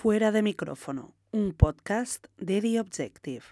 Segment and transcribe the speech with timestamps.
[0.00, 3.42] Fuera de micrófono, un podcast de The Objective.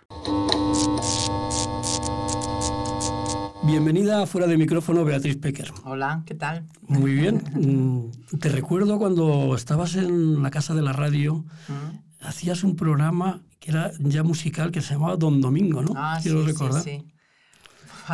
[3.65, 5.71] Bienvenida a Fuera de micrófono, Beatriz Pecker.
[5.85, 6.65] Hola, ¿qué tal?
[6.83, 7.43] Muy bien.
[7.55, 12.25] Mm, Te recuerdo cuando estabas en la casa de la radio, Mm.
[12.27, 15.93] hacías un programa que era ya musical que se llamaba Don Domingo, ¿no?
[15.97, 16.83] Ah, Quiero sí, recordar.
[16.83, 17.13] sí, sí.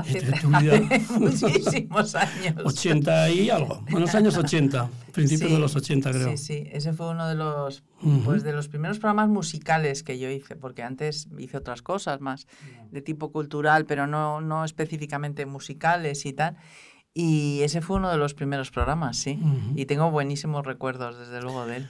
[0.02, 0.74] Tu vida.
[0.90, 2.54] hace muchísimos años.
[2.64, 3.80] 80 y algo.
[3.82, 6.30] Bueno, los años 80, principios Sí, de los 80 creo.
[6.30, 8.22] Sí, sí, ese fue uno de los, Ujú.
[8.24, 12.46] pues, de los primeros programas musicales que yo hice, porque antes hice otras cosas más
[12.90, 16.56] de tipo cultural, pero no, no específicamente musicales y tal.
[17.12, 19.38] Y ese fue uno de los primeros programas, sí.
[19.40, 19.72] Ujú.
[19.78, 21.88] Y tengo buenísimos recuerdos, desde luego, de él.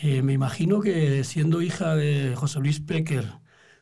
[0.00, 3.30] Eh, me imagino que siendo hija de José Luis Pecker,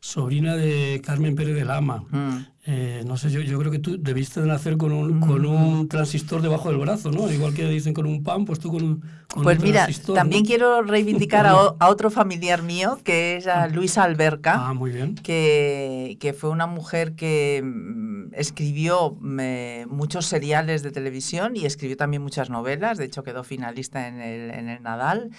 [0.02, 2.38] sobrina de Carmen Pérez de Lama, Mm.
[2.64, 5.88] eh, no sé, yo, yo creo que tú debiste de nacer con un, con un
[5.88, 7.30] transistor debajo del brazo, ¿no?
[7.30, 10.14] Igual que dicen con un pan, pues tú con un, con Pues un mira, transistor,
[10.14, 10.46] también ¿no?
[10.48, 14.68] quiero reivindicar a, a otro familiar mío, que es a Luisa Alberca.
[14.68, 15.16] Ah, muy bien.
[15.16, 21.98] que, que fue una mujer que mm, escribió mm, muchos seriales de televisión y escribió
[21.98, 25.30] también muchas novelas, de hecho quedó finalista en el, en el Nadal,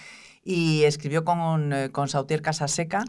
[0.43, 3.03] y escribió con, eh, con Sautier Casaseca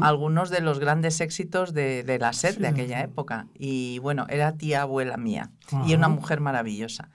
[0.00, 3.46] algunos de los grandes éxitos de, de la SER de aquella época.
[3.56, 5.50] Y bueno, era tía abuela mía
[5.86, 7.10] y una mujer maravillosa.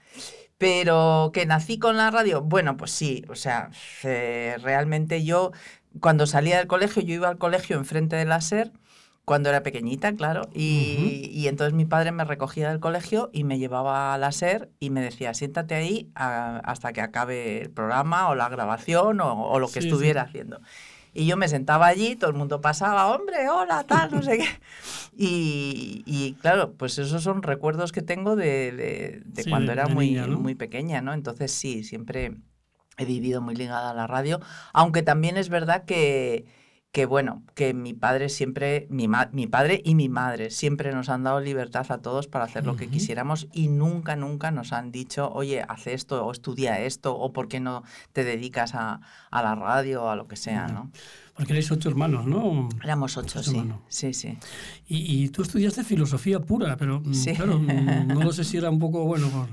[0.56, 3.70] Pero que nací con la radio, bueno, pues sí, o sea,
[4.02, 5.52] eh, realmente yo
[6.00, 8.72] cuando salía del colegio, yo iba al colegio enfrente de la SER,
[9.28, 13.58] cuando era pequeñita, claro, y, y entonces mi padre me recogía del colegio y me
[13.58, 18.28] llevaba a la SER y me decía, siéntate ahí a- hasta que acabe el programa
[18.30, 19.86] o la grabación o, o lo que Sí, sí.
[19.86, 20.60] estuviera haciendo.
[21.14, 24.48] Y yo me sentaba allí, todo el mundo pasaba, hombre, hola, tal, no sé qué.
[25.16, 29.86] Y, y, claro, pues esos son recuerdos que tengo de, de- de Sí, cuando era
[29.86, 30.38] de muy, niña, ¿no?
[30.38, 31.12] muy pequeña, ¿no?
[31.12, 32.36] Entonces sí, siempre
[32.98, 34.40] he vivido muy ligada a la radio,
[34.72, 36.46] aunque también es verdad que,
[36.90, 41.10] que bueno, que mi padre siempre, mi, ma- mi padre y mi madre siempre nos
[41.10, 44.90] han dado libertad a todos para hacer lo que quisiéramos y nunca, nunca nos han
[44.90, 47.84] dicho, oye, haz esto o estudia esto o por qué no
[48.14, 49.00] te dedicas a,
[49.30, 50.68] a la radio o a lo que sea.
[50.68, 50.90] ¿no?
[51.36, 52.68] Porque erais ocho hermanos, ¿no?
[52.82, 53.58] Éramos ocho, Ocho sí.
[53.58, 53.80] hermanos.
[53.88, 54.38] Sí, sí.
[54.86, 57.34] Y, y tú estudiaste filosofía pura, pero mm, Sí.
[57.34, 59.28] claro, mm, no lo sé si era un poco bueno.
[59.30, 59.48] Por...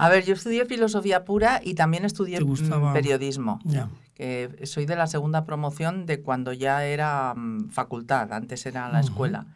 [0.00, 3.58] A ver, yo estudié filosofía pura y también estudié ¿Te mm, periodismo.
[3.64, 3.88] Ya.
[4.14, 8.98] que soy de la segunda promoción de cuando ya era mm, facultad, antes era la
[9.00, 9.08] Ujú.
[9.08, 9.46] escuela.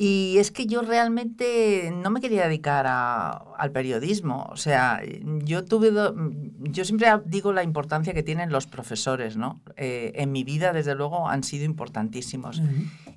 [0.00, 4.46] Y es que yo realmente no me quería dedicar a- al periodismo.
[4.50, 5.00] O sea,
[5.44, 5.90] yo tuve.
[5.90, 6.14] do-
[6.60, 9.60] yo siempre digo la importancia que tienen los profesores, ¿no?
[9.76, 12.60] Eh, en mi vida, desde luego, han sido importantísimos.
[12.60, 12.68] Ujú.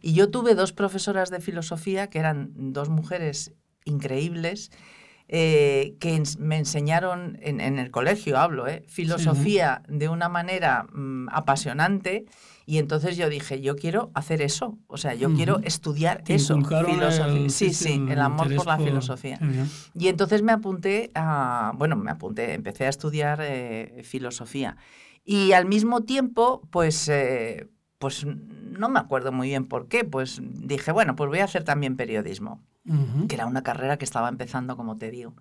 [0.01, 3.53] Y yo tuve dos profesoras de filosofía que eran dos mujeres
[3.85, 4.71] increíbles
[5.33, 8.83] eh, que me enseñaron en, en el colegio, hablo, ¿eh?
[8.87, 12.25] filosofía de una manera mm, apasionante.
[12.65, 16.55] Y entonces yo dije, yo quiero hacer eso, o sea, yo quiero estudiar Te eso.
[16.55, 17.25] filosofía.
[17.43, 19.39] el- sí, sí, el amor por la filosofía.
[19.95, 24.75] Y entonces me apunté a, bueno, me apunté, empecé a estudiar eh, filosofía.
[25.23, 27.67] Y al mismo tiempo, pues, eh,
[28.01, 31.63] pues no me acuerdo muy bien por qué, pues dije, bueno, pues voy a hacer
[31.63, 32.61] también periodismo,
[33.27, 35.35] que era una carrera que estaba empezando, como te digo.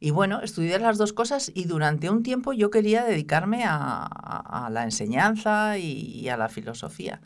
[0.00, 4.66] Y bueno, estudié las dos cosas y durante un tiempo yo quería dedicarme a, a-
[4.66, 7.22] a la enseñanza y, y a la filosofía.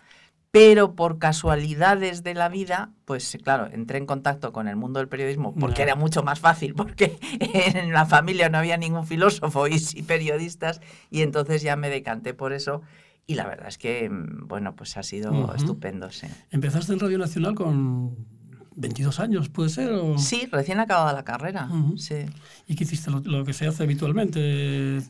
[0.53, 5.09] Pero por casualidades de la vida, pues claro, entré en contacto con el mundo del
[5.09, 9.79] periodismo porque era mucho más fácil, porque en la familia no había ningún filósofo y
[9.79, 12.83] sí periodistas, y entonces ya me decanté por eso.
[13.27, 16.29] Y la verdad es que, mm, bueno, pues ha sido estupendo, sí.
[16.51, 18.36] Empezaste en Radio Nacional con
[18.77, 19.91] 22 años, ¿puede ser?
[19.93, 21.97] o- Sí, recién acabada la carrera, Ujú.
[21.99, 22.27] sí.
[22.67, 23.11] ¿Y qué hiciste?
[23.11, 25.01] Lo, lo que se hace habitualmente.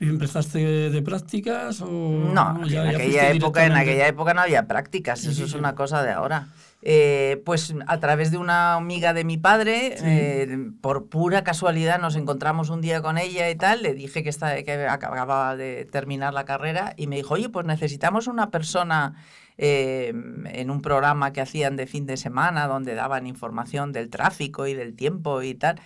[0.00, 5.20] ¿Empezaste de prácticas o No, ya- en, aquella época, en aquella época no había prácticas,
[5.20, 6.48] Sí, eso sí, es una cosa de ahora.
[6.82, 10.04] Eh, pues a través de una amiga de mi padre, Sí.
[10.06, 14.30] eh, por pura casualidad nos encontramos un día con ella y tal, le dije que,
[14.30, 19.14] está, que acababa de terminar la carrera y me dijo, oye, pues necesitamos una persona
[19.62, 20.14] eh,
[20.46, 24.72] en un programa que hacían de fin de semana donde daban información del tráfico y
[24.72, 25.78] del tiempo y tal.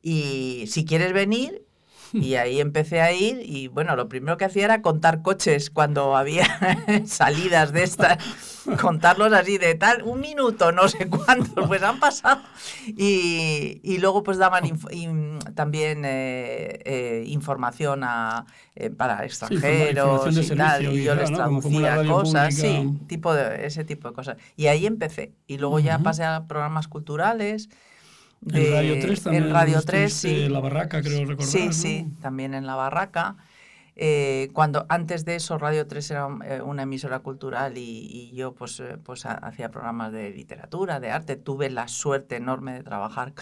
[0.00, 1.67] Y si quieres venir,
[2.12, 6.16] y ahí empecé a ir y bueno, lo primero que hacía era contar coches cuando
[6.16, 6.46] había
[7.06, 8.18] salidas de estas,
[8.80, 12.40] contarlos así de tal, un minuto, no sé cuántos, pues han pasado.
[12.96, 20.34] Y, y luego pues daban inf- in- también eh, eh, información a, eh, para extranjeros
[20.34, 21.36] de y tal, y yo les ¿no?
[21.38, 22.68] Traducía radio cosas, pública.
[22.68, 24.36] sí, tipo de, ese tipo de cosas.
[24.56, 25.32] Y ahí empecé.
[25.46, 26.04] Y luego ya Ujú.
[26.04, 27.68] pasé a programas culturales.
[28.46, 29.44] En Radio 3 también.
[29.44, 30.44] En Radio 3, estuviste sí.
[30.44, 31.46] en La Barraca, creo recordar.
[31.46, 31.72] Sí, ¿no?
[31.72, 33.36] sí, también en la barraca.
[34.00, 38.54] Eh, cuando antes de eso Radio 3 era eh, una emisora cultural y, y yo
[38.54, 42.84] pues, eh, pues ha- hacía programas de literatura, de arte, tuve la suerte enorme de
[42.84, 43.32] trabajar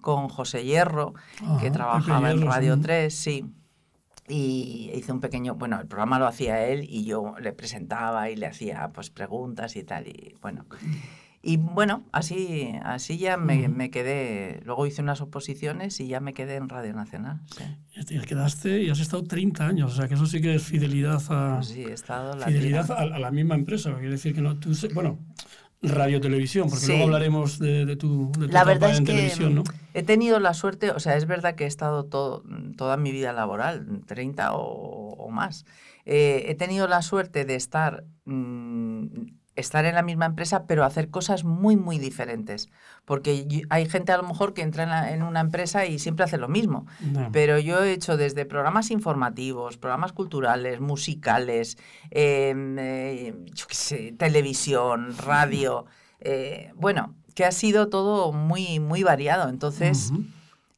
[0.00, 1.12] con José Hierro,
[1.60, 2.80] que Ajá, trabajaba en Radio sí.
[2.82, 3.44] 3, sí.
[4.28, 8.36] Y hice un pequeño, bueno, el programa lo hacía él y yo le presentaba y
[8.36, 10.64] le hacía pues preguntas y tal y bueno.
[11.48, 16.34] Y bueno, así, así ya me, me quedé, luego hice unas oposiciones y ya me
[16.34, 17.40] quedé en Radio Nacional.
[17.56, 17.62] Sí,
[18.00, 20.64] Y te quedaste y has estado 30 años, o sea que eso sí que es
[20.64, 23.92] fidelidad a, Pues sí he estado la fidelidad a, a la misma empresa.
[23.94, 25.20] Quiere decir que no, tú, bueno,
[25.82, 26.88] radio televisión, porque Sí.
[26.88, 29.62] luego hablaremos de, de tu, de tu La etapa verdad es en que televisión, ¿no?
[29.94, 32.42] he tenido la suerte, o sea, es verdad que he estado todo,
[32.76, 35.64] toda mi vida laboral, 30 o, o más.
[36.06, 39.06] Eh, he tenido la suerte de estar, mm,
[39.56, 42.68] estar en la misma empresa, pero hacer cosas muy, muy diferentes.
[43.04, 46.24] Porque hay gente a lo mejor que entra en, la- en una empresa y siempre
[46.24, 46.86] hace lo mismo.
[47.32, 51.78] Pero yo he hecho desde programas informativos, programas culturales, musicales,
[52.10, 55.86] em, eh, yo qué sé, televisión, radio.
[56.20, 59.48] eh, bueno, que ha sido todo muy, muy variado.
[59.48, 60.12] Entonces.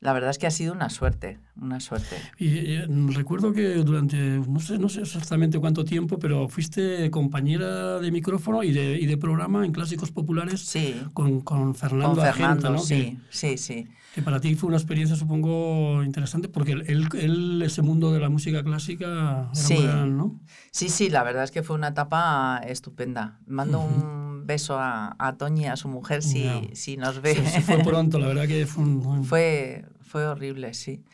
[0.01, 2.17] La verdad es que ha sido una suerte, una suerte.
[2.39, 7.99] Y, eh, recuerdo que durante, no sé, no sé exactamente cuánto tiempo, pero fuiste compañera
[7.99, 12.25] de micrófono y de, y de programa en Clásicos Populares Sí, con, con Fernando, con
[12.25, 12.79] Fernando, Argenta, ¿no?
[12.79, 13.85] sí, sí, sí.
[13.85, 18.21] Que, que para ti fue una experiencia, supongo, interesante, porque él, él ese mundo de
[18.21, 19.83] la música clásica era Sí.
[19.83, 20.41] gran, ¿no?
[20.71, 23.39] Sí, sí, la verdad es que fue una etapa estupenda.
[23.47, 23.89] Mando Ujú.
[23.89, 26.61] un beso a, a Toñi, a su mujer, si, Ya.
[26.73, 27.35] si nos ve.
[27.37, 29.25] Se, se fue pronto, la verdad que fue un...
[29.25, 31.05] Fue, fue horrible, sí.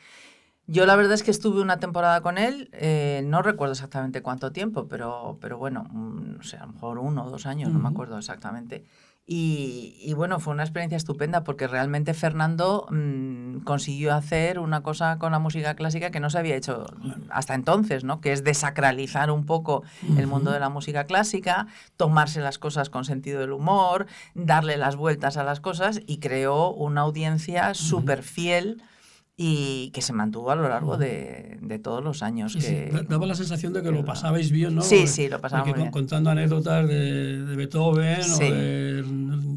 [0.66, 4.50] Yo la verdad es que estuve una temporada con él, eh, no recuerdo exactamente cuánto
[4.50, 7.78] tiempo, pero, pero bueno, mm, no sé, a lo mejor uno o dos años, no
[7.78, 8.82] me acuerdo exactamente.
[9.26, 15.18] Y, y bueno, fue una experiencia estupenda porque realmente Fernando mm, consiguió hacer una cosa
[15.18, 16.86] con la música clásica que no se había hecho
[17.30, 18.20] hasta entonces, ¿no?
[18.20, 19.82] Que es desacralizar un poco
[20.18, 24.96] el mundo de la música clásica, tomarse las cosas con sentido del humor, darle las
[24.96, 28.82] vueltas a las cosas y creó una audiencia súper fiel
[29.36, 32.52] y que se mantuvo a lo largo de, de todos los años.
[32.52, 34.82] Sí, sí, que, da- Daba la sensación de que lo pasabais bien, ¿no?
[34.82, 35.90] Sí, sí, lo pasábamos bien.
[35.90, 38.44] contando anécdotas de, de Beethoven Sí.
[38.44, 39.04] o de...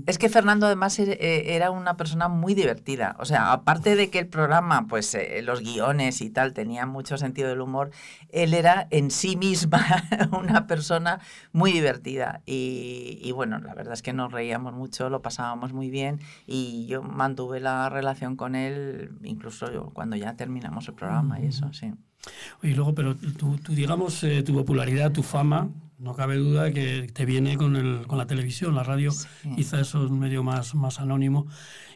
[0.08, 3.16] Es que Fernando además er- eh, era una persona muy divertida.
[3.20, 7.18] O sea, aparte de que el programa, pues eh, los guiones y tal, tenían mucho
[7.18, 7.92] sentido del humor,
[8.30, 9.86] él era en sí misma
[10.40, 11.20] una persona
[11.52, 12.42] muy divertida.
[12.48, 16.88] Y, y bueno, la verdad es que nos reíamos mucho, lo pasábamos muy bien y
[16.88, 21.92] yo mantuve la relación con él incluso cuando ya terminamos el programa y eso, sí.
[22.64, 25.70] Y luego, pero tú, tú, digamos, eh, tu popularidad, tu fama,
[26.00, 29.50] no cabe duda que te viene con, el, con la televisión, la radio, Sí.
[29.56, 31.48] quizá eso es un medio más, más anónimo,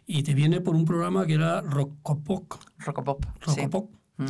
[0.07, 3.25] y te viene por un programa que era Rockopop, Rocopop.
[3.47, 3.62] sí.
[3.62, 4.25] Rockopop Mm.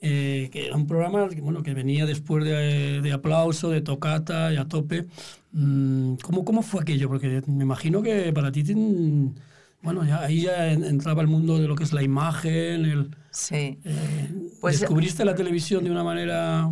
[0.00, 4.52] eh, que era un programa que, bueno, que venía después de, de aplauso, de tocata
[4.52, 5.06] y a tope.
[5.52, 7.08] Mm, ¿Cómo, ¿Cómo fue aquello?
[7.08, 9.34] Porque me imagino que para ti, ten-
[9.82, 13.16] bueno, ya, ahí ya en- entraba el mundo de lo que es la imagen, el,
[13.30, 13.78] Sí.
[13.84, 14.30] eh,
[14.60, 16.70] Pues- descubriste la televisión de una manera...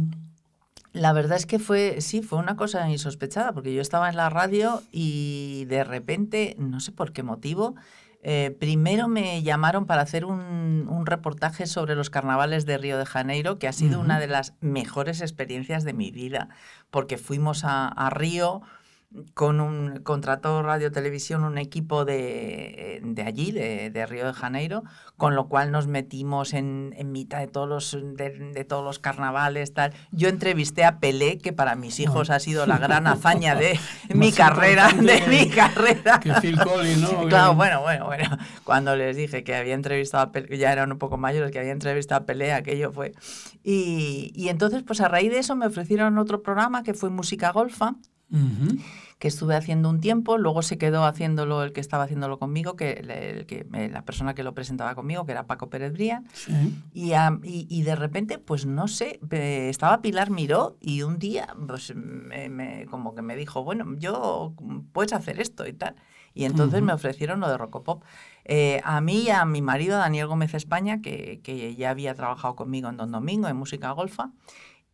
[0.92, 4.30] La verdad es que fue, sí, fue una cosa insospechada, porque yo estaba en la
[4.30, 7.74] radio y de repente, no sé por qué motivo,
[8.22, 13.04] eh, primero me llamaron para hacer un, un reportaje sobre los carnavales de Río de
[13.04, 16.48] Janeiro, que ha sido una de las mejores experiencias de mi vida,
[16.90, 18.62] porque fuimos a, a Río
[19.34, 24.82] con un contrató Radio Televisión un equipo de, de allí, de, de Río de Janeiro,
[25.16, 28.98] con lo cual nos metimos en, en mitad de todos, los, de, de todos los
[28.98, 29.72] carnavales.
[29.74, 29.92] Tal.
[30.12, 33.78] Yo entrevisté a Pelé, que para mis hijos ha sido la gran hazaña de
[34.14, 36.20] mi carrera, de que- mi carrera.
[36.20, 37.28] Que Phil Collins, ¿no?
[37.28, 38.36] Claro, bueno, bueno, bueno.
[38.64, 41.72] Cuando les dije que había entrevistado a Pelé, ya eran un poco mayores, que había
[41.72, 43.12] entrevistado a Pelé, aquello fue.
[43.64, 47.50] Y, y entonces, pues a raíz de eso me ofrecieron otro programa que fue Música
[47.52, 47.94] Golfa
[48.30, 48.78] Ujú.
[49.18, 52.92] Que estuve haciendo un tiempo, luego se quedó haciéndolo el que estaba haciéndolo conmigo, que,
[52.92, 56.26] el, el que eh, la persona que lo presentaba conmigo, que era Paco Pérez Brián,
[56.34, 56.52] Sí.
[56.92, 61.48] y, am- y, y de repente, pues no sé, estaba Pilar Miró y un día,
[61.66, 64.52] pues me- me- como que me dijo, bueno, yo
[64.92, 65.96] puedes hacer esto y tal.
[66.34, 68.04] Y entonces me ofrecieron lo de Rocopop.
[68.44, 72.54] Eh, a mí y a mi marido, Daniel Gómez España, que, que ya había trabajado
[72.54, 74.32] conmigo en Don Domingo, en música golfa.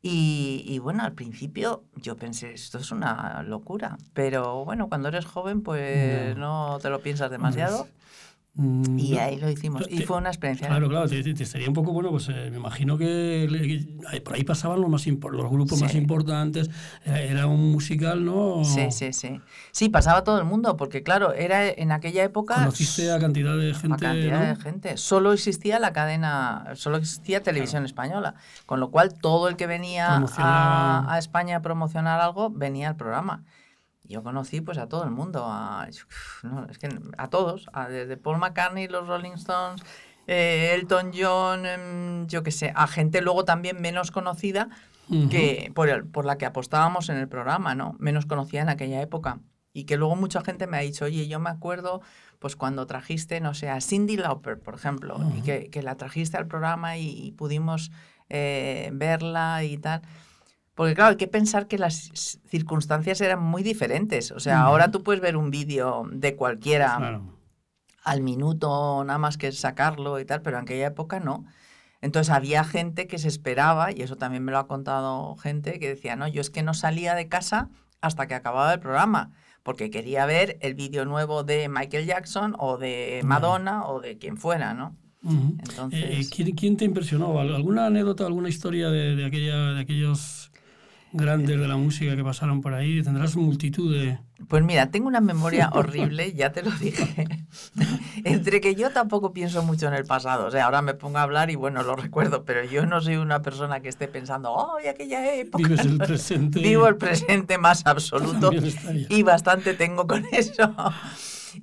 [0.05, 3.97] Y, y bueno, al principio yo pensé, esto es una locura.
[4.15, 6.41] Pero bueno, cuando eres joven, pues Ya.
[6.41, 7.87] no te lo piensas demasiado.
[8.55, 9.83] Mm, Y ahí lo hicimos.
[9.89, 10.69] Y fue una experiencia.
[10.69, 14.21] Claro, claro, te, te- te sería un poco bueno, pues eh, me imagino que le-
[14.21, 16.69] por ahí pasaban los, más los grupos más importantes,
[17.05, 18.63] era, un musical, ¿no?
[18.65, 19.41] Sí, sí, sí.
[19.71, 22.57] Sí, pasaba todo el mundo, porque claro, era en aquella época.
[22.57, 24.47] Conociste a cantidad de a gente, cantidad ¿no?
[24.47, 24.97] de gente.
[24.99, 28.35] Solo existía la cadena, solo existía televisión española.
[28.67, 33.45] Con lo cual, todo el que venía a España a promocionar algo venía al programa.
[34.05, 35.87] Yo conocí pues a todo el mundo, a,
[36.43, 39.83] no, es que a todos, a- desde Paul McCartney, los Rolling Stones,
[40.27, 44.69] eh, Elton John, em, yo qué sé, a gente luego también menos conocida
[45.31, 47.97] que por, el- por la que apostábamos en el programa, ¿no?
[47.99, 49.41] Menos conocida en aquella época.
[49.75, 52.01] Y que luego mucha gente me ha dicho, oye, yo me acuerdo
[52.39, 56.37] pues cuando trajiste, no sé, a Cindy Lauper, por ejemplo, y que, que la trajiste
[56.37, 57.91] al programa y, y pudimos
[58.29, 60.03] eh, verla y tal.
[60.75, 64.31] Porque claro, hay que pensar que las circunstancias eran muy diferentes.
[64.31, 67.38] O sea, ahora tú puedes ver un vídeo de cualquiera Claro.
[68.05, 71.45] al minuto, nada más que sacarlo y tal, pero en aquella época no.
[72.00, 75.88] Entonces había gente que se esperaba, y eso también me lo ha contado gente, que
[75.88, 77.69] decía, no, yo es que no salía de casa
[78.00, 79.31] hasta que acababa el programa,
[79.62, 83.21] porque quería ver el vídeo nuevo de Michael Jackson o de.
[83.25, 84.97] Madonna o de quien fuera, ¿no?
[85.25, 87.38] Entonces- Eh, eh, ¿quién, quién te impresionó?
[87.38, 90.50] ¿Al- ¿Alguna anécdota, alguna historia de, de, aquella, de aquellos
[91.12, 93.02] grandes de la música que pasaron por ahí?
[93.02, 94.19] Tendrás multitud de...
[94.49, 97.26] Pues mira, tengo una memoria horrible, ya te lo dije.
[98.25, 100.47] Entre que yo tampoco pienso mucho en el pasado.
[100.47, 103.16] O sea, ahora me pongo a hablar y bueno, lo recuerdo, pero yo no soy
[103.16, 105.59] una persona que esté pensando, ¡ay, aquella época!
[105.62, 106.61] Vives el presente.
[106.61, 108.50] Vivo el presente más absoluto
[109.09, 110.75] y bastante tengo con eso.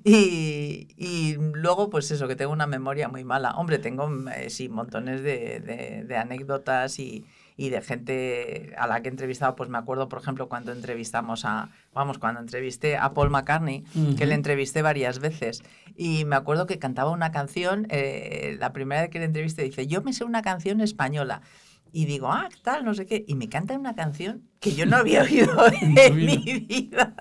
[0.04, 3.52] Y, y luego, pues eso, que tengo una memoria muy mala.
[3.56, 7.26] Hombre, tengo, eh, sí, montones de, de- de anécdotas y,
[7.60, 9.58] y de gente a la que he entrevistado.
[9.58, 13.84] Pues me acuerdo, por ejemplo, cuando entrevistamos a, vamos, cuando entrevisté a Paul McCartney,
[14.18, 15.62] que le entrevisté varias veces.
[15.98, 19.88] Y me acuerdo que cantaba una canción, eh, la primera vez que le entrevisté, dice,
[19.88, 21.42] yo me sé una canción española.
[21.92, 22.86] Y digo, ah, ¿qué tal?
[22.86, 23.26] No sé qué.
[23.28, 25.52] Y me canta una canción que yo no había oído
[25.82, 27.14] En mi vida.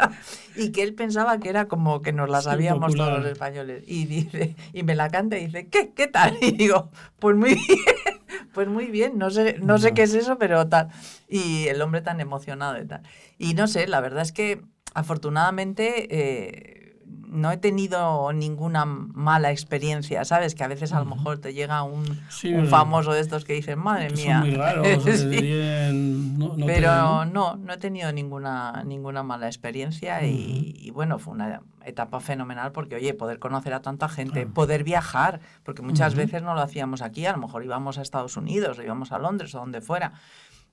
[0.55, 3.83] Y que él pensaba que era como que nos la sabíamos todos los españoles.
[3.89, 5.93] Y dice, y me la canta y dice, ¿qué?
[5.97, 6.39] ¿Qué tal?
[6.41, 8.18] Y digo, pues muy bien,
[8.53, 10.89] pues muy bien, no sé, no sé qué es eso, pero tal.
[11.29, 13.03] Y el hombre tan emocionado y tal.
[13.39, 14.63] Y no sé, la verdad es que
[14.95, 16.78] afortunadamente eh,
[17.27, 20.55] no he tenido ninguna mala experiencia, ¿sabes?
[20.55, 23.53] Que a veces a lo mejor te llega un, Sí, un famoso de estos que
[23.53, 24.39] dicen, madre que mía.
[24.41, 25.11] son muy raros, Sí.
[25.27, 27.25] deberían- no- no Pero ¿no?
[27.27, 32.73] no, no he tenido ninguna, ninguna mala experiencia y, y bueno, fue una etapa fenomenal
[32.73, 36.23] porque, oye, poder conocer a tanta gente, poder viajar, porque muchas Ujú.
[36.23, 39.19] veces no lo hacíamos aquí, a lo mejor íbamos a Estados Unidos o íbamos a
[39.19, 40.13] Londres o donde fuera,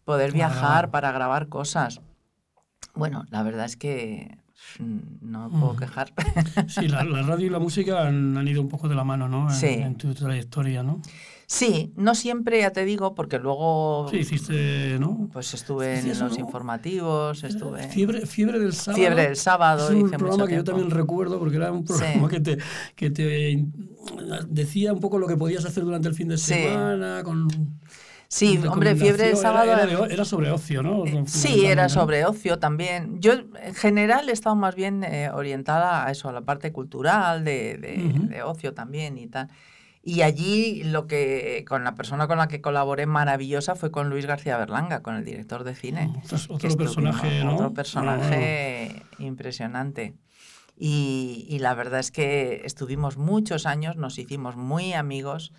[0.06, 2.00] poder viajar para grabar cosas.
[2.94, 4.38] Bueno, la verdad es que
[5.22, 5.78] no me puedo Ujú.
[5.80, 6.12] quejar.
[6.68, 9.28] Sí, la, la radio y la música han, han ido un poco de la mano,
[9.30, 9.50] ¿no?
[9.50, 9.68] En, Sí.
[9.68, 11.02] en tu trayectoria, ¿no?
[11.48, 15.30] sí, no siempre, ya te digo, porque luego Sí, hiciste, ¿no?
[15.32, 18.98] pues estuve en los informativos, estuve en Fiebre, fiebre del sábado.
[19.04, 19.86] Fiebre del Sábado.
[19.86, 22.58] Es un hice programa mucho que yo también recuerdo porque era un programa que, te,
[22.96, 23.64] que te
[24.50, 26.54] decía un poco lo que podías hacer durante el fin de Sí.
[26.56, 27.22] semana.
[27.24, 27.48] Con,
[28.38, 29.42] Sí, hombre, Fiebre recomendación.
[29.42, 29.72] Sábado.
[29.72, 31.04] Era, era de- era sobre ocio, ¿no?
[31.26, 33.22] Sí, era sobre ocio también.
[33.22, 37.46] Yo en general he estado más bien eh, orientada a eso, a la parte cultural,
[37.46, 38.28] de, de- Ujú.
[38.28, 39.48] de ocio también y tal.
[40.04, 44.26] Y allí lo que con la persona con la que colaboré maravillosa fue con Luis
[44.26, 46.12] García Berlanga, con el director de cine.
[46.24, 47.56] Otro, que otro estuvimos- personaje, ¿no?
[47.56, 50.14] Otro personaje impresionante.
[50.78, 55.54] Y, y la verdad es que estuvimos muchos años, nos hicimos muy amigos.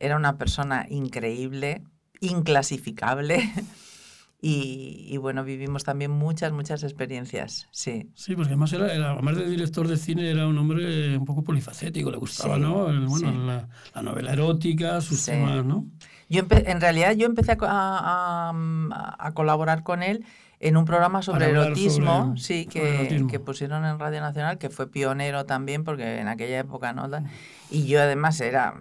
[0.00, 1.82] Era una persona increíble,
[2.20, 3.38] inclasificable.
[4.40, 7.66] Y, y bueno, vivimos también muchas, muchas experiencias.
[7.72, 11.24] Sí, Sí, porque además, era, era- además de director de cine, era un hombre un
[11.24, 12.88] poco polifacético, le gustaba, Sí, ¿no?
[12.88, 13.36] El- bueno, sí.
[13.46, 15.32] la, la novela erótica, sus Sí.
[15.32, 15.86] temas, ¿no?
[16.28, 20.24] Yo en realidad yo empecé a, a- a- a colaborar con él
[20.60, 23.28] en un programa sobre erotismo, sobre- sí, sobre que, erotismo.
[23.28, 27.08] que pusieron en Radio Nacional, que fue pionero también, porque en aquella época no.
[27.72, 28.74] Y yo además era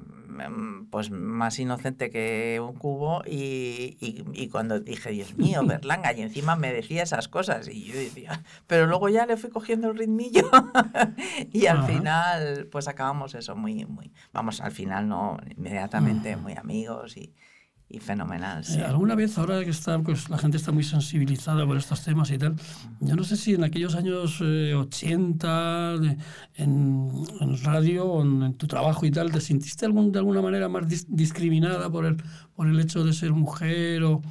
[0.89, 6.22] pues más inocente que un cubo y, y- y cuando dije, Dios mío, Berlanga, y
[6.22, 9.98] encima me decía esas cosas, y yo decía, pero luego ya le fui cogiendo el
[9.98, 10.50] ritmillo
[11.51, 17.17] y al final pues acabamos eso muy, muy, vamos, al final no, inmediatamente muy amigos
[17.17, 17.34] y,
[17.89, 18.62] y fenomenal.
[18.62, 18.79] Eh, sí.
[18.82, 22.38] ¿Alguna vez, ahora que está, pues, la gente está muy sensibilizada por estos temas y
[22.38, 22.56] tal,
[23.00, 26.17] yo no sé si en aquellos años eh, 80, de-
[26.56, 30.67] en, en radio en, en tu trabajo y tal, ¿te sentiste algún, de alguna manera
[30.67, 32.17] más dis- discriminada por el,
[32.56, 34.22] por el hecho de ser mujer o,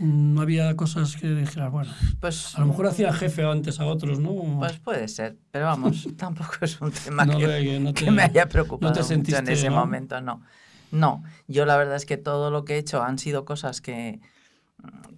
[0.00, 4.20] no había cosas que dijeras, bueno, Pues, a lo mejor hacía jefe antes a otros,
[4.20, 4.32] ¿no?
[4.60, 8.10] Pues puede ser, pero vamos, tampoco es un tema No, que, que no te- que
[8.12, 10.40] me haya preocupado no te mucho en sentiste, ese momento, no.
[10.90, 14.20] No, yo la verdad es que todo lo que he hecho han sido cosas que,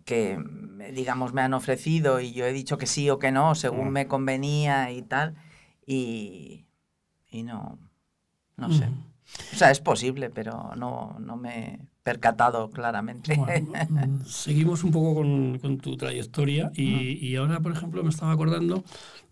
[0.04, 0.38] que
[0.94, 3.92] digamos, me han ofrecido y yo he dicho que sí o que no, según Mm.
[3.92, 5.34] me convenía y tal,
[5.86, 6.66] y,
[7.30, 7.78] y no,
[8.56, 8.86] no sé.
[8.86, 8.94] Ujú.
[9.52, 13.36] O sea, es posible, pero no, no me he percatado claramente.
[13.36, 18.10] Bueno, mm, seguimos un poco con, con tu trayectoria y, y ahora, por ejemplo, me
[18.10, 18.82] estaba acordando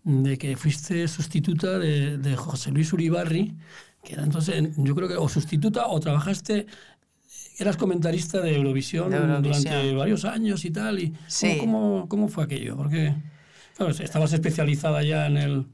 [0.03, 3.57] de que fuiste sustituta de, de José Luis Uribarri,
[4.03, 6.65] que era entonces, en- yo creo que o sustituta o trabajaste,
[7.59, 9.63] eras comentarista de Eurovisión, De Eurovisión.
[9.63, 10.99] durante varios años y tal.
[10.99, 11.57] Y Sí.
[11.59, 12.77] ¿cómo, cómo, fue aquello?
[12.77, 13.13] Porque
[13.75, 15.65] claro, estabas especializada ya en el...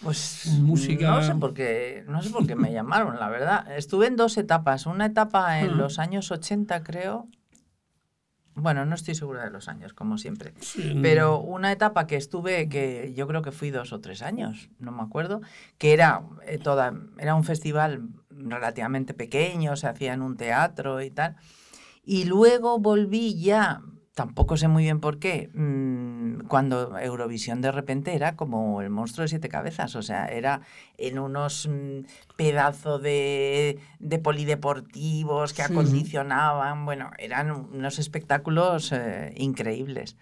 [0.00, 1.10] Pues Música.
[1.10, 3.66] no sé por qué, no sé por qué me llamaron, la verdad.
[3.76, 4.86] Estuve en dos etapas.
[4.86, 5.74] Una etapa en Ah.
[5.74, 7.26] los años 80, creo.
[8.54, 10.52] Bueno, no estoy segura de los años, como siempre.
[10.60, 14.68] sí, Pero una etapa que estuve, que yo creo que fui dos o tres años,
[14.78, 15.40] no me acuerdo,
[15.78, 21.10] que era eh, toda, era un festival relativamente pequeño, se hacía en un teatro y
[21.10, 21.36] tal.
[22.04, 23.80] Y luego volví ya,
[24.14, 29.22] tampoco sé muy bien por qué, mm, cuando Eurovisión de repente era como el monstruo
[29.22, 30.60] de siete cabezas, o sea, era
[30.98, 32.00] en unos mm,
[32.36, 35.72] pedazos de, de polideportivos que Sí.
[35.72, 40.16] acondicionaban, bueno, eran unos espectáculos eh, increíbles.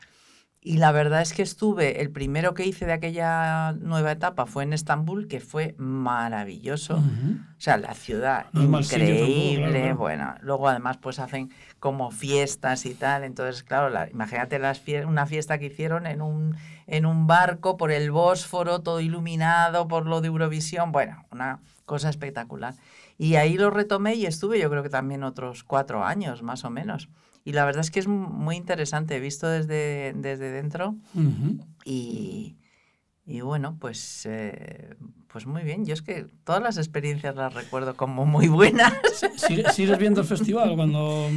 [0.62, 4.62] Y la verdad es que estuve, el primero que hice de aquella nueva etapa fue
[4.62, 6.96] en Estambul, que fue maravilloso.
[6.96, 9.96] O sea, la ciudad No tampoco, increíble, claro, claro.
[9.96, 15.06] bueno, luego además pues hacen como fiestas y tal, entonces claro, la- imagínate las fie-
[15.06, 20.04] una fiesta que hicieron en un, en un barco por el Bósforo, todo iluminado por
[20.06, 22.74] lo de Eurovisión, bueno, una cosa espectacular.
[23.16, 26.70] Y ahí lo retomé y estuve yo creo que también otros cuatro años más o
[26.70, 27.08] menos.
[27.50, 30.94] Y la verdad es que es muy interesante, visto desde, desde dentro
[31.84, 32.54] y,
[33.26, 34.94] y bueno, pues, eh,
[35.32, 35.84] pues muy bien.
[35.86, 38.92] Yo es que todas las experiencias las recuerdo como muy buenas.
[39.36, 41.30] ¿Sigue- ¿Sigues viendo el festival cuando,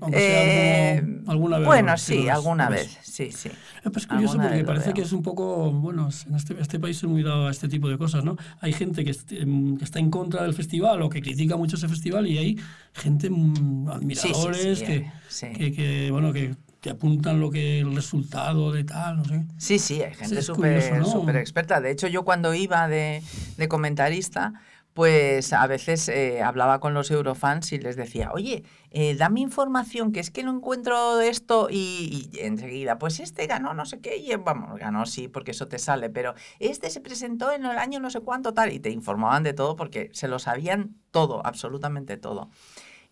[0.00, 1.66] aunque Eh, sea como alguna vez?
[1.66, 2.94] bueno, sí, alguna ves?
[2.94, 2.98] vez.
[3.02, 3.48] Sí, sí.
[3.48, 6.78] Eh, pues Es curioso Alguna porque parece que es un poco, bueno, en este, este
[6.78, 8.36] país es muy dado a este tipo de cosas, ¿no?
[8.60, 11.88] Hay gente que, em, que está en contra del festival o que critica mucho ese
[11.88, 12.60] festival y hay
[12.92, 15.46] gente, mm, Sí, sí, admiradores, sí, que, eh, sí.
[15.56, 19.46] que, que, bueno, que te apuntan lo que el resultado de tal, no sé.
[19.56, 21.30] Sí, sí, hay gente súper ¿no?
[21.30, 21.80] experta.
[21.80, 23.22] De hecho, yo cuando iba de,
[23.56, 24.52] de comentarista,
[24.92, 30.12] pues a veces eh, hablaba con los eurofans y les decía, oye, eh, dame información,
[30.12, 34.18] que es que no encuentro esto y, y enseguida, pues este ganó no sé qué,
[34.18, 37.98] y vamos, ganó sí, porque eso te sale, pero este se presentó en el año
[37.98, 42.18] no sé cuánto tal, y te informaban de todo porque se lo sabían todo, absolutamente
[42.18, 42.50] todo.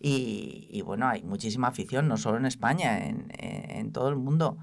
[0.05, 4.57] Y, y bueno, hay muchísima afición, no solo en España, en, todo el mundo.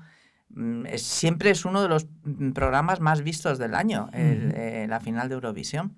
[0.50, 5.00] Mm, siempre es uno de los mm, programas más vistos del año, el, eh, la
[5.00, 5.96] final de Eurovisión.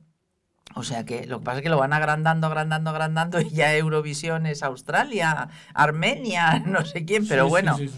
[0.76, 3.76] O sea que lo que pasa es que lo van agrandando, agrandando, agrandando y ya
[3.76, 7.76] Eurovisión es Australia, Armenia, no sé quién, pero sí, bueno.
[7.76, 7.94] sí, sí.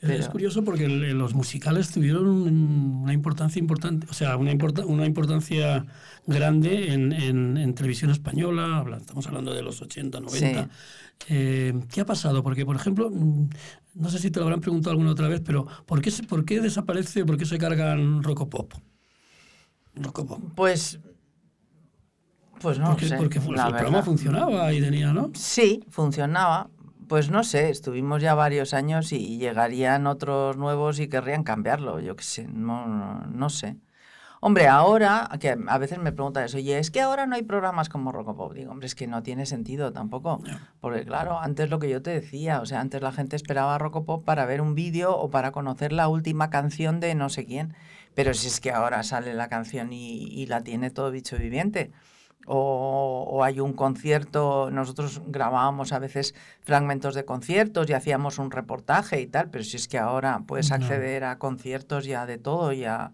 [0.00, 4.36] Es- Pero- Es curioso porque el- los musicales tuvieron un- una importancia importante, o sea,
[4.36, 5.84] una, importa- una importancia
[6.26, 10.68] grande en, en- en televisión española, estamos hablando de los 80, 90.
[11.28, 12.44] Eh, ¿Qué ha pasado?
[12.44, 13.48] Porque, por ejemplo, mm,
[13.94, 16.60] no sé si te lo habrán preguntado alguna otra vez, pero ¿por qué, por qué
[16.60, 18.72] desaparece, por qué se cargan Rocopop?
[19.96, 20.40] Rocopop.
[20.54, 21.00] Pues,
[22.60, 23.16] pues no porque sé.
[23.16, 25.30] porque el la programa funcionaba y tenía, ¿no?
[25.34, 26.70] Sí, funcionaba.
[27.08, 32.00] Pues no sé, estuvimos ya varios años y llegarían otros nuevos y querrían cambiarlo.
[32.00, 33.76] Yo qué sé, no, no, no sé.
[34.40, 37.88] Hombre, ahora, que a veces me preguntan eso, oye, es que ahora no hay programas
[37.88, 38.52] como Rocopop.
[38.52, 40.40] Digo, hombre, es que no tiene sentido tampoco.
[40.80, 43.78] Porque claro, antes lo que yo te decía, o sea, antes la gente esperaba a
[43.78, 47.74] Rocopop para ver un vídeo o para conocer la última canción de no sé quién.
[48.14, 51.90] Pero si es que ahora sale la canción y, y la tiene todo bicho viviente.
[52.50, 58.50] O, o hay un concierto, nosotros grabábamos a veces fragmentos de conciertos y hacíamos un
[58.50, 60.76] reportaje y tal, pero si es que ahora puedes No.
[60.76, 63.12] acceder a conciertos ya de todo, ya...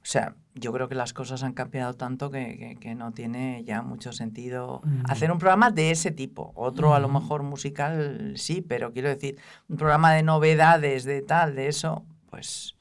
[0.00, 3.62] O sea, yo creo que las cosas han cambiado tanto que, que- que no tiene
[3.64, 5.02] ya mucho sentido Mm.
[5.10, 6.52] hacer un programa de ese tipo.
[6.54, 7.12] Otro a lo Mm.
[7.14, 9.36] mejor musical sí, pero quiero decir,
[9.68, 12.76] un programa de novedades, de tal, de eso, pues,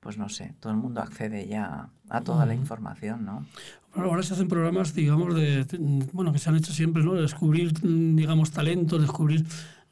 [0.00, 2.62] pues no sé, todo el mundo accede ya a toda la Ujú.
[2.62, 3.46] información, ¿no?
[3.94, 5.66] Ahora se hacen programas, digamos, de,
[6.12, 7.14] bueno, que se han hecho siempre, ¿no?
[7.14, 9.44] De descubrir, digamos, talentos, descubrir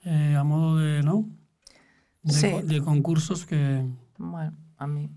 [0.04, 1.28] eh, a modo de, ¿no?
[2.22, 2.48] De, Sí.
[2.64, 3.84] de concursos que
[4.18, 5.10] Bueno, a mí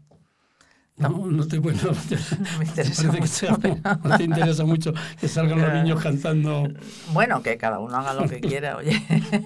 [0.97, 3.11] no, no te, bueno, no me interesa
[3.61, 6.67] que no te interesa mucho que salgan los niños cantando.
[7.13, 9.01] Bueno, que cada uno haga lo que quiera, oye.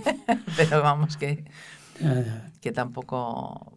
[0.58, 1.46] Pero vamos que...
[2.62, 3.77] Que tampoco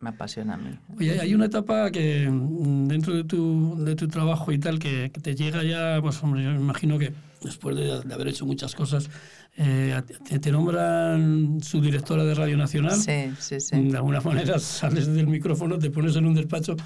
[0.00, 0.78] me apasiona a mí.
[0.98, 5.10] Oye, hay una etapa que mm, dentro de tu, de tu trabajo y tal que,
[5.12, 8.46] que te llega ya, pues hombre, yo me imagino que después de, de haber hecho
[8.46, 9.08] muchas cosas,
[9.56, 12.96] eh, te, te nombran subdirectora de Radio Nacional.
[12.96, 13.88] Sí, sí, sí.
[13.88, 16.76] De alguna manera sales del micrófono, te pones en un despacho.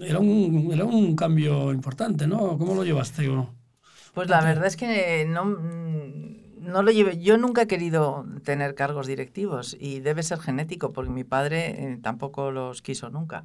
[0.00, 2.58] Era un, era un cambio importante, ¿no?
[2.58, 3.28] ¿Cómo lo llevaste?
[4.14, 5.44] Pues la verdad es que no,
[6.66, 7.18] no lo llevé.
[7.18, 11.98] Yo nunca he querido tener cargos directivos y debe ser genético porque mi padre eh,
[12.02, 13.44] tampoco los quiso nunca.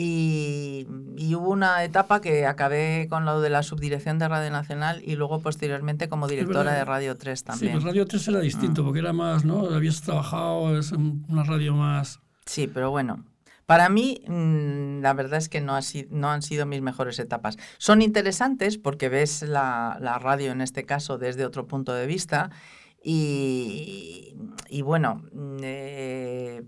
[0.00, 5.02] Y, y hubo una etapa que acabé con lo de la subdirección de Radio Nacional
[5.04, 7.72] y luego posteriormente como directora de Radio 3 Sí, también.
[7.72, 9.66] pues Radio 3 era distinto, porque era más, ¿no?
[9.74, 12.20] Habías trabajado, es un- una radio más...
[12.46, 13.24] Sí, pero bueno.
[13.68, 17.58] Para mí, mm, la verdad es que no, han sido mis mejores etapas.
[17.76, 22.48] Son interesantes porque ves la, radio en este caso desde otro punto de vista
[23.04, 24.34] y,
[24.70, 26.62] y bueno, mm, eh,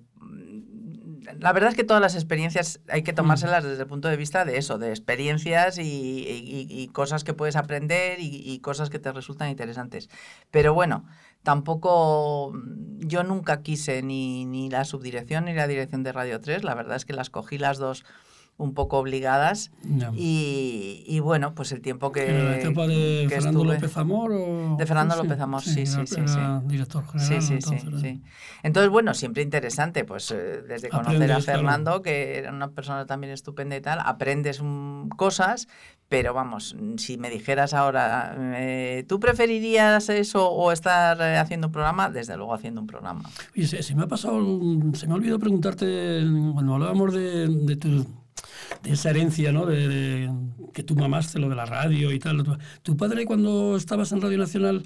[1.39, 4.45] la verdad es que todas las experiencias hay que tomárselas desde el punto de vista
[4.45, 8.99] de eso, de experiencias y, y- y cosas que puedes aprender y, y cosas que
[8.99, 10.09] te resultan interesantes.
[10.51, 11.05] Pero bueno,
[11.43, 16.65] tampoco mm, yo nunca quise ni, ni la subdirección ni la dirección de Radio 3,
[16.65, 18.05] la verdad es que las cogí las dos
[18.61, 19.71] un poco obligadas
[20.15, 23.97] y, y bueno, pues el tiempo que, ¿Era la etapa de que Fernando estuve- López
[23.97, 24.33] Amor?
[24.33, 24.77] O...
[24.79, 27.43] De Fernando López Amor, sí, sí, era- sí, era director Sí, general.
[27.43, 28.23] sí, sí, entonces, sí.
[28.63, 31.59] Entonces, bueno, siempre interesante, pues eh, desde conocer a Aprendes, claro.
[31.61, 35.69] Fernando, que era una persona también estupenda y tal, aprendes mm, cosas,
[36.09, 41.73] pero vamos, si me dijeras ahora, eh, ¿tú preferirías eso o estar eh, haciendo un
[41.73, 42.11] programa?
[42.11, 43.23] Desde luego haciendo un programa.
[43.57, 44.41] Oye, se, se me ha pasado,
[44.95, 46.21] se me ha olvidado preguntarte,
[46.53, 48.07] cuando hablábamos de, de tu
[48.83, 49.67] de esa herencia, ¿no?
[49.67, 50.31] De, de-
[50.73, 52.43] que tú mamaste, lo de la radio y tal.
[52.43, 54.83] Tu, tu padre cuando estabas en Radio Nacional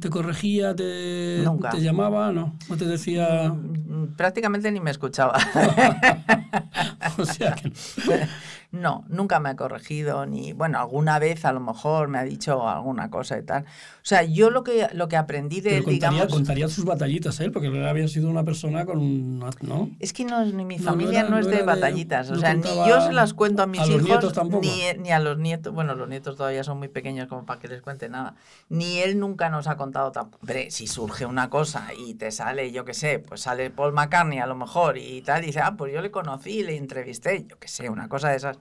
[0.00, 1.70] te corregía, te, Nunca.
[1.70, 2.56] te llamaba, ¿no?
[2.68, 3.48] No te decía...
[3.52, 5.36] Mm, Prácticamente ni me escuchaba.
[7.18, 7.72] o sea que...
[8.72, 12.68] No, nunca me ha corregido, ni, bueno, alguna vez a lo mejor me ha dicho
[12.68, 13.64] alguna cosa y tal.
[13.64, 13.66] O
[14.04, 16.32] sea, yo lo que, lo que aprendí de él, contaría, digamos...
[16.32, 17.50] contaría sus batallitas, ¿eh?
[17.50, 19.40] Porque él había sido una persona con...
[19.40, 19.90] ¿no?
[19.98, 22.30] Es que no, ni mi No, no familia era- no, es de batallitas.
[22.30, 24.62] o sea, ni yo se las cuento a mis a los hijos, nietos tampoco.
[24.64, 25.74] ni, ni a los nietos.
[25.74, 28.36] Bueno, los nietos todavía son muy pequeños como para que les cuente nada.
[28.68, 30.42] Ni él nunca nos ha contado tampoco.
[30.42, 34.38] Hombre, si surge una cosa y te sale, yo qué sé, pues sale Paul McCartney
[34.38, 37.58] a lo mejor y tal, y dice, ah, pues yo le conocí, le entrevisté, yo
[37.58, 38.59] qué sé, una cosa de esas.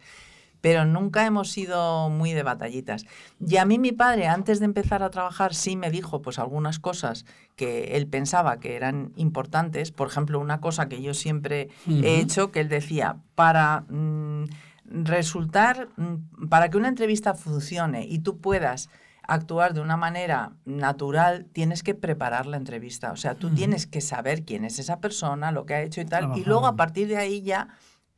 [0.62, 3.06] Pero nunca hemos sido muy de batallitas.
[3.40, 6.80] Y a mí mi padre, antes de empezar a trabajar, sí me dijo pues algunas
[6.80, 9.92] cosas que él pensaba que eran importantes.
[9.92, 14.48] Por ejemplo, una cosa que yo siempre he hecho, que él decía, para mm,
[14.84, 18.90] resultar, mm, para que una entrevista funcione y tú puedas
[19.30, 23.12] actuar de una manera natural, tienes que preparar la entrevista.
[23.12, 26.06] O sea, tú tienes que saber quién es esa persona, lo que ha hecho y
[26.06, 26.38] tal.
[26.38, 27.70] Y luego a partir de ahí ya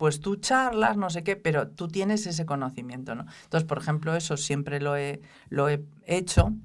[0.02, 3.28] pues tú charlas, no sé qué, pero tú tienes ese conocimiento, ¿no?
[3.44, 6.56] Entonces, por ejemplo, eso siempre lo he, lo he hecho,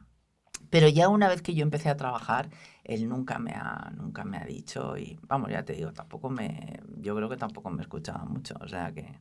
[0.70, 2.48] pero ya una vez que yo empecé a trabajar,
[2.84, 6.80] él nunca me ha, nunca me ha dicho, y vamos, ya te digo, tampoco me,
[6.96, 9.20] yo creo que tampoco me escuchaba mucho, o sea que...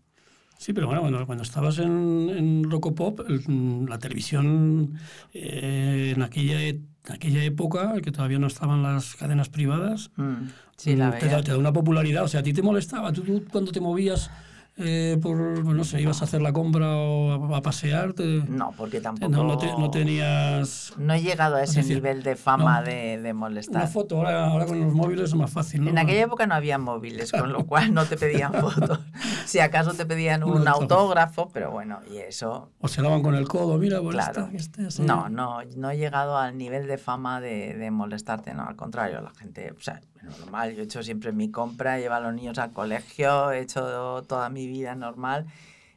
[0.57, 4.93] Sí, pero bueno, cuando, cuando estabas en, en Rocopop, el- la televisión
[5.33, 10.33] eh, en aquella, e- aquella época, que todavía no estaban las cadenas privadas, mm,
[10.77, 12.23] sí, la mm, te, da, te da una popularidad.
[12.23, 13.11] O sea, a ti te molestaba.
[13.11, 14.31] Tú, tú cuando te movías
[14.77, 18.73] eh, por, no sé, ibas a hacer la compra o a, a pasear, te- No,
[18.75, 19.31] porque tampoco...
[19.31, 22.85] no, no, te- no tenías no he llegado a ese decir, nivel de fama no,
[22.87, 23.75] de, de molestar.
[23.83, 24.17] una foto.
[24.17, 25.87] Ahora, ahora con los móviles es más fácil.
[25.87, 28.99] En aquella época no había móviles, con lo cual no te pedían fotos.
[29.45, 31.49] Si acaso te pedían Un autógrafo.
[31.53, 34.45] pero bueno, y eso O se daban con el codo, mira, pues Claro.
[34.53, 35.01] esta, esté así.
[35.03, 39.21] No, no, no he llegado al nivel de fama de, de molestarte, no, al contrario,
[39.21, 40.01] la gente, o sea,
[40.39, 44.23] normal, yo he hecho siempre mi compra, llevo a los niños al colegio, he hecho
[44.27, 45.47] toda mi vida normal.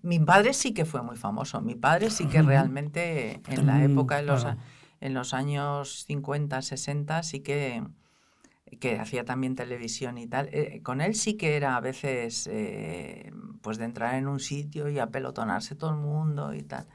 [0.03, 4.21] Mi padre sí que fue muy famoso, mi padre sí que realmente en la época,
[4.21, 4.47] en los,
[5.01, 7.83] en los años 50, 60, sí que,
[8.81, 10.49] que hacía también televisión y tal.
[10.53, 14.89] Eh, con él sí que era a veces, eh, pues de entrar en un sitio
[14.89, 16.87] y apelotonarse todo el mundo y tal.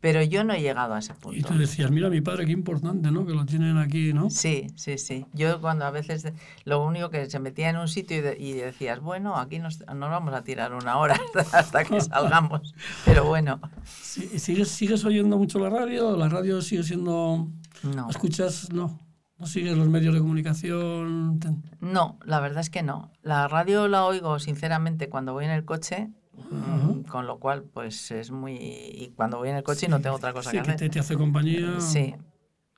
[0.00, 1.36] Pero yo no he llegado a ese punto.
[1.36, 3.26] Y tú decías, mira mi padre, qué importante, ¿no?
[3.26, 4.30] Que lo tienen aquí, ¿no?
[4.30, 5.26] Sí, sí, sí.
[5.32, 6.32] Yo cuando a veces
[6.64, 9.80] lo único que se metía en un sitio y, de- y decías, bueno, aquí nos,
[9.80, 11.18] nos vamos a tirar una hora
[11.52, 12.74] hasta que salgamos.
[13.04, 16.16] Pero bueno, Sí, ¿y ¿Sigues, ¿Sigues oyendo mucho la radio?
[16.16, 17.48] ¿La radio sigue siendo...
[17.82, 18.08] no.
[18.08, 18.72] ¿Escuchas?
[18.72, 19.00] No.
[19.38, 21.38] ¿No sigues los medios de comunicación?
[21.80, 23.12] No, la verdad es que no.
[23.22, 26.08] La radio la oigo sinceramente cuando voy en el coche,
[26.50, 28.54] mm, con lo cual pues es muy...
[28.56, 30.88] Y cuando voy en el coche no tengo otra cosa sí, que que hacer.
[30.88, 31.80] te, te hace compañía.
[31.80, 32.14] Sí,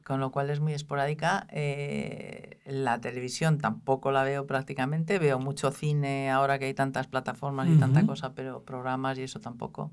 [0.05, 1.46] con lo cual es muy esporádica.
[1.51, 7.68] Eh, la televisión tampoco la veo prácticamente, veo mucho cine ahora que hay tantas plataformas
[7.68, 8.09] y tanta Ujú.
[8.09, 9.90] cosa, pero programas y eso tampoco.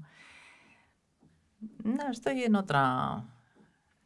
[1.83, 3.23] No, estoy en otra,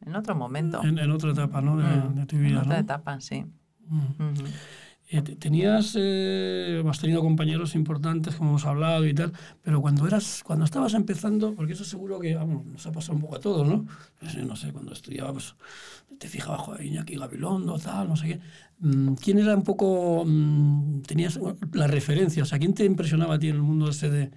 [0.06, 1.78] en otro momento, En, en otra etapa ¿no?
[1.78, 2.62] de, Mm, de tu en vida.
[2.62, 2.80] otra ¿no?
[2.82, 3.45] etapa, sí.
[3.88, 4.34] Mm.
[5.13, 10.08] Eh, te- tenías, eh, has tenido compañeros importantes, como hemos hablado y tal, pero cuando
[10.08, 13.39] eras, cuando estabas empezando, porque eso seguro que, vamos, nos ha pasado un poco a
[13.41, 13.86] todos, ¿no?
[14.19, 15.56] Pues, no sé, cuando estudiaba, pues,
[16.17, 18.39] te fijabas, joder, Iñaki Gabilondo, tal, no sé qué.
[18.80, 21.39] Mm, ¿Quién era un poco, mm, tenías
[21.74, 22.43] la referencia?
[22.43, 24.32] O sea, ¿quién te impresionaba a ti en el mundo ese de,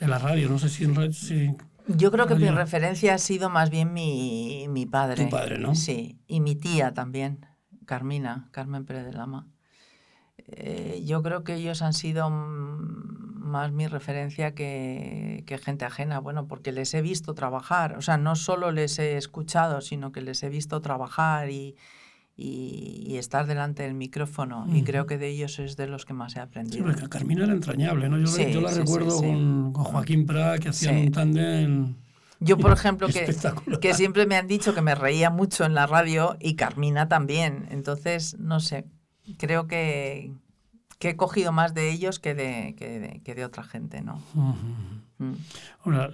[0.00, 0.48] de la radio?
[0.48, 1.50] No sé si en radio, si...
[1.86, 5.24] Yo creo que mi referencia ha sido más bien mi, mi padre.
[5.24, 5.74] Tu padre, ¿no?
[5.74, 7.46] Sí, y mi tía también,
[7.84, 9.48] Carmina, Carmen Pérez de Lama.
[10.48, 16.46] Eh, yo creo que ellos han sido más mi referencia que, que gente ajena, bueno,
[16.46, 20.42] porque les he visto trabajar, o sea, no solo les he escuchado, sino que les
[20.42, 21.76] he visto trabajar y,
[22.36, 24.84] y- y estar delante del micrófono, y Ujú.
[24.84, 26.84] creo que de ellos es de los que más he Sí, aprendido.
[26.84, 28.18] porque Carmina era entrañable, ¿no?
[28.18, 29.26] Yo, Sí, yo la sí, sí, recuerdo sí.
[29.26, 31.06] Con, con Joaquín Prat, que hacían Sí.
[31.06, 31.94] un tándem
[32.40, 33.24] Yo, por ejemplo, que,
[33.80, 37.66] que siempre me han dicho que me reía mucho en la radio y Carmina también.
[37.70, 38.86] Entonces, no sé,
[39.38, 40.30] creo que,
[40.98, 44.22] que he cogido más de ellos que de, que de, que de otra gente, ¿no?
[44.34, 44.54] Ujú.
[45.18, 45.34] Mm.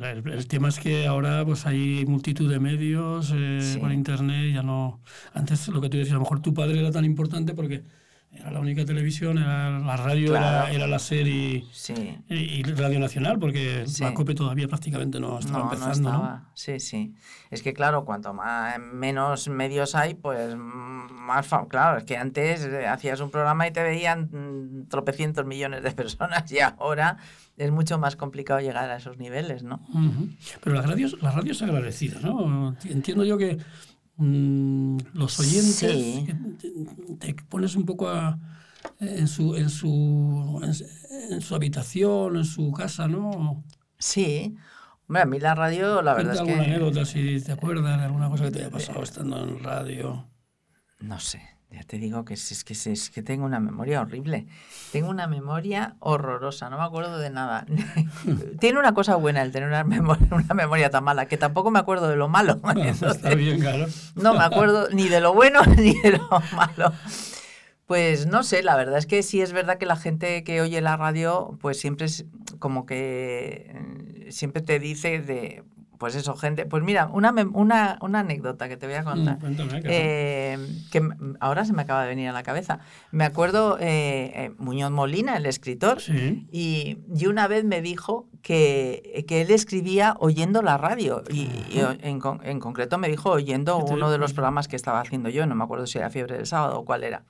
[0.02, 3.78] El, el tema es que ahora pues hay multitud de medios eh, Sí.
[3.78, 5.00] por internet, ya no...
[5.32, 7.82] Antes lo que tú decías, a lo mejor tu padre era tan importante porque
[8.32, 10.66] era la única televisión, era la radio, Claro.
[10.68, 12.16] era, era la serie Sí.
[12.28, 14.04] y, y Radio Nacional, porque Sí.
[14.04, 16.16] la COPE todavía prácticamente no estaba No, empezando, ¿no?
[16.16, 16.50] estaba.
[16.54, 17.14] Sí, sí.
[17.50, 22.86] Es que claro, cuanto más menos medios hay, pues más claro, es que antes eh,
[22.86, 27.16] hacías un programa y te veían mm, tropecientos millones de personas y ahora
[27.56, 29.80] es mucho más complicado llegar a esos niveles, ¿no?
[30.62, 32.74] Pero la radio, la radio es agradecida, ¿no?
[32.84, 33.58] Entiendo yo que
[34.20, 36.24] mm, los oyentes Sí.
[36.26, 36.34] que
[37.18, 38.38] te, te pones un poco a-
[39.00, 43.64] en, su, en, su, en, en su habitación, en su casa, ¿no?
[43.98, 44.56] Sí.
[45.08, 46.70] Hombre, a mí la radio, la verdad es alguna que...
[46.70, 50.26] anécdota si te acuerdas de alguna cosa que te haya pasado estando en radio.
[51.00, 54.46] No sé, ya te digo que es, es que, es que tengo una memoria horrible.
[54.90, 57.64] Tengo una memoria horrorosa, no me acuerdo de nada.
[58.60, 61.78] Tiene una cosa buena el tener una memoria, una memoria tan mala, que tampoco me
[61.78, 62.60] acuerdo de lo malo.
[63.00, 63.86] Está bien, claro.
[64.16, 66.92] no me acuerdo ni de lo bueno ni de lo malo.
[67.86, 70.80] Pues no sé, la verdad es que sí es verdad que la gente que oye
[70.80, 72.24] la radio, pues siempre es
[72.58, 75.64] como que eh, siempre te dice de,
[76.00, 79.36] pues eso, gente, pues mira, una, una, una anécdota que te voy a contar.
[79.36, 80.58] Mm, cuéntame, que- Eh,
[80.90, 81.06] que
[81.40, 82.78] ahora se me acaba de venir a la cabeza.
[83.12, 86.48] Me acuerdo eh, eh, Muñoz Molina, el escritor, Sí.
[86.50, 91.22] y, y una vez me dijo que, que él escribía oyendo la radio.
[91.30, 94.76] Y, y en, en concreto me dijo oyendo ¿Qué te uno de los programas que
[94.76, 97.24] estaba haciendo yo, no me acuerdo si era Fiebre del Sábado o cuál era.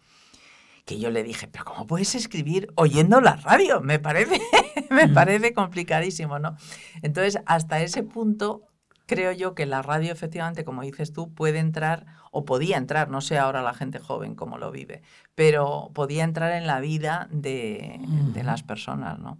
[0.91, 3.81] Que yo le dije, pero ¿cómo puedes escribir oyendo la radio?
[3.81, 4.41] Me parece,
[4.91, 6.57] me parece complicadísimo, ¿no?
[7.01, 8.63] Entonces, hasta ese punto,
[9.07, 13.21] creo yo que la radio, efectivamente, como dices tú, puede entrar, o podía entrar, no
[13.21, 15.03] sé ahora la gente joven cómo lo vive,
[15.37, 18.01] pero podía entrar en la vida de,
[18.35, 19.39] de las personas, ¿no?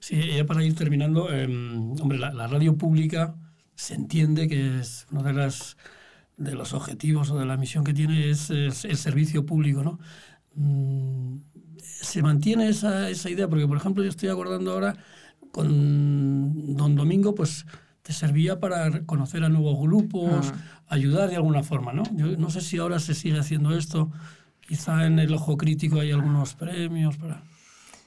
[0.00, 3.36] Sí, ya para ir terminando, eh, hombre, la, la radio pública
[3.76, 5.76] se entiende que es uno de, las,
[6.36, 10.00] de los objetivos o de la misión que tiene es, es el servicio público, ¿no?
[10.54, 11.36] Mm,
[11.78, 14.96] se mantiene esa, esa idea, porque por ejemplo yo estoy acordando ahora
[15.50, 17.66] con Don Domingo, pues
[18.02, 20.56] te servía para conocer a nuevos grupos, Mm.
[20.88, 22.02] ayudar de alguna forma, ¿no?
[22.16, 24.10] Yo no sé si ahora se sigue haciendo esto,
[24.66, 27.42] quizá en el ojo crítico hay algunos premios para...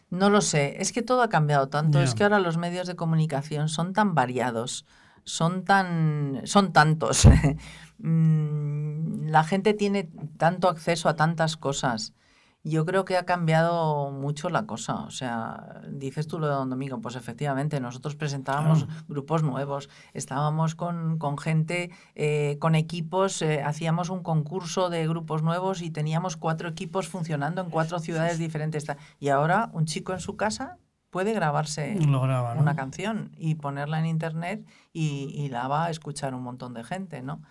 [0.10, 2.96] No lo sé, es que todo ha cambiado tanto, es que ahora los medios de
[2.96, 4.86] comunicación son tan variados,
[5.24, 7.28] son tan son tantos.
[7.98, 12.14] Mm, La gente tiene tanto acceso a tantas cosas.
[12.68, 14.96] Yo creo que ha cambiado mucho la cosa.
[15.02, 20.74] O sea, dices tú lo de Don Domingo, pues efectivamente, nosotros presentábamos grupos nuevos, estábamos
[20.74, 26.38] con, con gente, eh, con equipos, eh, hacíamos un concurso de grupos nuevos y teníamos
[26.38, 28.88] cuatro equipos funcionando en cuatro ciudades diferentes.
[29.20, 30.80] Y ahora un chico en su casa
[31.12, 32.62] puede grabarse Lo graba, ¿no?
[32.62, 36.84] una canción y ponerla en internet y, y la va a escuchar un montón de
[36.84, 37.44] gente, ¿no?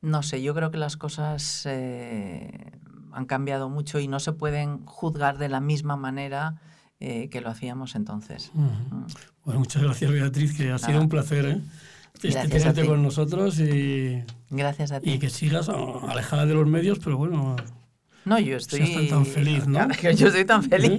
[0.00, 2.78] No sé, yo creo que las cosas eh,
[3.16, 6.60] han cambiado mucho y no se pueden juzgar de la misma manera
[7.00, 8.50] eh, que lo hacíamos entonces.
[8.52, 9.06] Mm.
[9.42, 11.60] Pues muchas gracias, Beatriz, que ha sido un placer ¿eh?
[12.22, 15.12] Este, tenerte con nosotros y, Gracias a ti.
[15.12, 17.56] y que sigas alejada de los medios, pero bueno,
[18.26, 18.80] No, yo estoy.
[18.84, 19.88] Seas tan, tan feliz, ¿no?
[20.16, 20.98] Yo estoy tan feliz.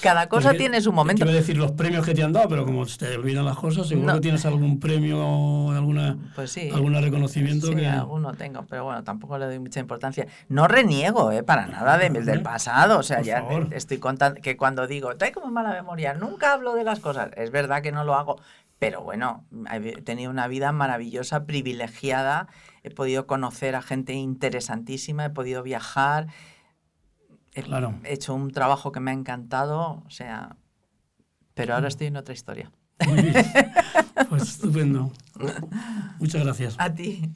[0.00, 1.22] Cada cosa Porque tiene su momento.
[1.24, 4.06] Quiero decir los premios que te han dado, pero como te olvidan las cosas, seguro
[4.08, 4.14] No.
[4.14, 6.70] que tienes algún premio alguna, Pues sí.
[6.72, 7.86] algún reconocimiento Sí, que...
[7.86, 10.26] alguno tengo, pero bueno, tampoco le doy mucha importancia.
[10.48, 11.42] No reniego, ¿eh?
[11.42, 12.98] Para nada de- del pasado.
[12.98, 13.68] O sea, Por ya favor.
[13.72, 17.28] estoy contando que cuando digo, tengo como mala memoria, nunca hablo de las cosas.
[17.36, 18.40] Es verdad que no lo hago.
[18.78, 22.48] Pero bueno, he tenido una vida maravillosa, privilegiada.
[22.82, 26.26] He podido conocer a gente interesantísima, he podido viajar.
[27.54, 27.94] He Claro.
[28.04, 30.02] hecho un trabajo que me ha encantado.
[30.06, 30.56] O sea,
[31.54, 32.70] pero ahora estoy en otra historia.
[33.06, 33.34] Muy bien.
[34.30, 35.12] Pues estupendo.
[36.18, 36.74] Muchas gracias.
[36.78, 37.30] A ti.